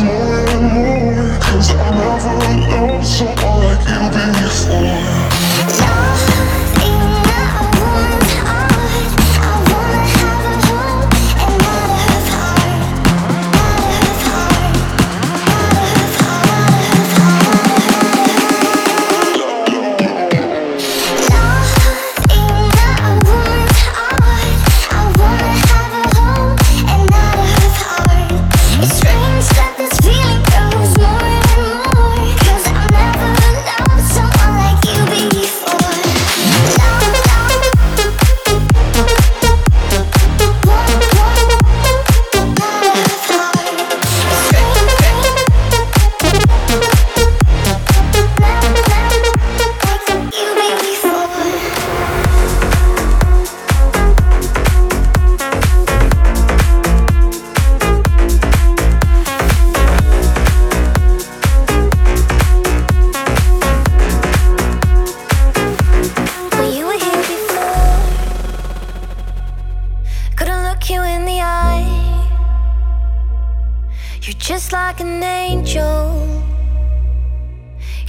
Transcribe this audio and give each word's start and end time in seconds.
More 0.00 0.48
and 0.48 0.72
more 0.72 1.38
Cause 1.40 1.70
I've 1.70 1.94
never 1.94 2.48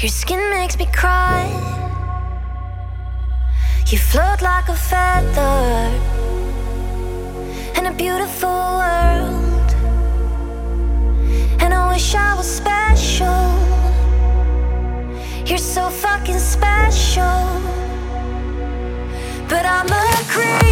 Your 0.02 0.08
skin 0.08 0.40
makes 0.52 0.78
me 0.80 0.86
cry. 0.86 1.44
You 3.88 3.98
float 3.98 4.42
like 4.42 4.70
a 4.70 4.74
feather 4.74 5.92
in 7.76 7.86
a 7.86 7.94
beautiful 7.94 8.50
world. 8.80 9.70
And 11.60 11.74
I 11.74 11.92
wish 11.92 12.16
I 12.16 12.34
was 12.34 12.48
special. 12.48 13.44
You're 15.46 15.58
so 15.58 15.90
fucking 15.90 16.40
special. 16.40 17.44
But 19.50 19.66
I'm 19.66 19.90
a 19.90 20.24
creep. 20.30 20.69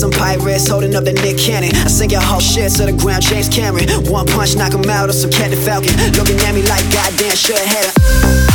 some 0.00 0.10
pirates 0.10 0.66
holding 0.66 0.94
up 0.94 1.04
the 1.04 1.12
Nick 1.12 1.36
Cannon. 1.36 1.76
I 1.76 1.88
sink 1.88 2.12
your 2.12 2.22
whole 2.22 2.40
shit 2.40 2.72
to 2.76 2.86
the 2.86 2.92
ground, 2.92 3.22
James 3.22 3.50
Cameron. 3.50 3.86
One 4.10 4.26
punch, 4.26 4.56
knock 4.56 4.72
him 4.72 4.88
out, 4.88 5.10
or 5.10 5.12
some 5.12 5.30
Captain 5.30 5.60
Falcon. 5.60 5.92
Looking 6.16 6.40
at 6.40 6.54
me 6.54 6.62
like 6.62 6.84
goddamn, 6.90 7.36
should 7.36 7.58
have 7.58 7.66
had 7.66 8.46
a. 8.46 8.49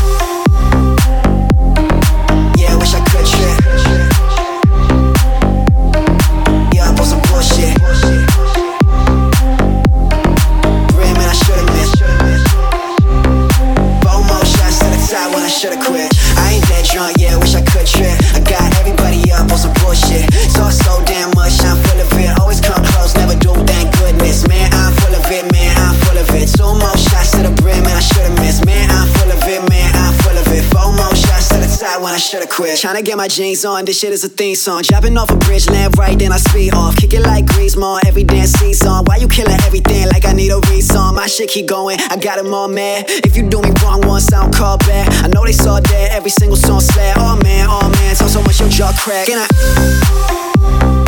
I 32.15 32.17
should've 32.17 32.47
quit. 32.47 32.77
Tryna 32.77 33.03
get 33.03 33.17
my 33.17 33.27
jeans 33.27 33.65
on, 33.65 33.83
this 33.83 34.00
shit 34.00 34.13
is 34.13 34.23
a 34.23 34.29
theme 34.29 34.56
song. 34.56 34.83
Dropping 34.83 35.17
off 35.17 35.29
a 35.29 35.35
bridge, 35.35 35.69
land 35.69 35.97
right, 35.97 36.17
then 36.17 36.31
I 36.31 36.38
speed 36.38 36.73
off. 36.73 36.95
Kick 36.95 37.12
it 37.12 37.19
like 37.19 37.44
Griezmann, 37.44 38.06
every 38.06 38.23
dance 38.23 38.53
season. 38.53 39.03
Why 39.03 39.17
you 39.17 39.27
killing 39.27 39.59
everything 39.65 40.07
like 40.07 40.23
I 40.23 40.31
need 40.31 40.50
a 40.51 40.62
reason? 40.71 41.13
My 41.13 41.27
shit 41.27 41.50
keep 41.50 41.67
going, 41.67 41.97
I 42.09 42.15
got 42.15 42.39
him 42.39 42.53
all 42.53 42.69
mad. 42.69 43.07
If 43.09 43.35
you 43.35 43.50
do 43.50 43.62
me 43.62 43.71
wrong 43.83 44.00
once, 44.07 44.31
I 44.31 44.44
don't 44.44 44.56
call 44.56 44.77
back. 44.77 45.12
I 45.25 45.27
know 45.27 45.44
they 45.44 45.51
saw 45.51 45.81
that, 45.81 46.12
every 46.13 46.31
single 46.31 46.56
song 46.56 46.79
slap. 46.79 47.17
Oh 47.19 47.38
man, 47.44 47.67
oh 47.69 47.89
man, 47.89 48.15
talk 48.15 48.29
so 48.29 48.41
much, 48.44 48.61
your 48.61 48.69
jaw 48.69 48.94
crack. 48.97 49.27
And 49.27 49.41
I. 49.41 51.05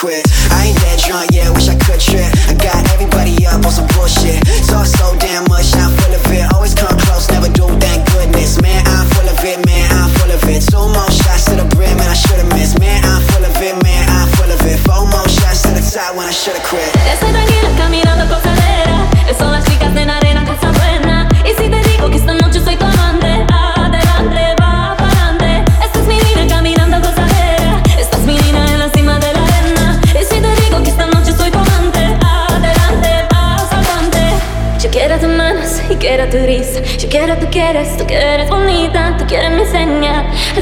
quit. 0.00 0.39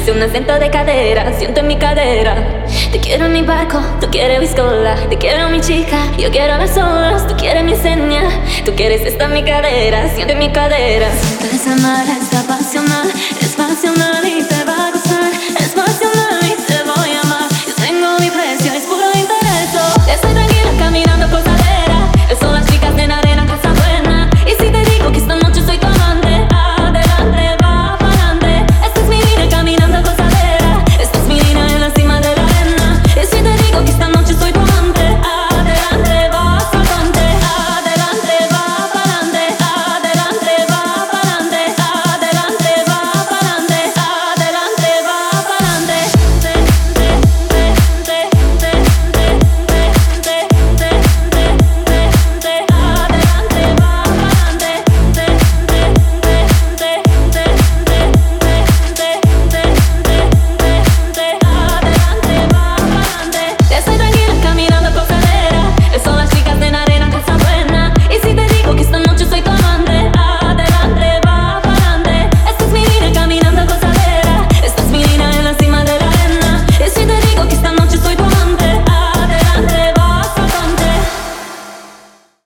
hice 0.08 0.16
una 0.16 0.28
senta 0.28 0.58
de 0.58 0.70
cadera, 0.70 1.32
siento 1.38 1.60
en 1.60 1.66
mi 1.66 1.76
cadera. 1.76 2.64
Te 2.90 2.98
quiero 2.98 3.26
en 3.26 3.32
mi 3.32 3.42
barco, 3.42 3.78
tú 4.00 4.08
quieres 4.10 4.40
mi 4.40 4.48
cola, 4.56 4.96
te 5.08 5.18
quiero 5.18 5.50
mi 5.50 5.60
chica, 5.60 5.98
yo 6.16 6.30
quiero 6.30 6.56
las 6.56 6.76
olas, 6.76 7.26
tú 7.26 7.36
quieres 7.36 7.62
mi 7.62 7.74
seña, 7.76 8.22
tú 8.64 8.74
quieres 8.74 9.02
esta 9.02 9.28
mi 9.28 9.42
cadera, 9.42 10.08
siento 10.08 10.32
en 10.32 10.38
mi 10.38 10.50
cadera. 10.50 11.08
Siento 11.12 11.44
esa 11.54 11.76
mala, 11.76 12.16
esa 12.16 12.46
pasional, 12.46 13.10
es 13.40 13.54
pasionalita. 13.54 14.57